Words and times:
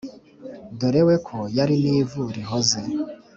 Dore 0.79 1.01
we 1.07 1.15
ko 1.27 1.37
yari 1.57 1.75
n'ivu 1.83 2.21
rihoze 2.35 2.79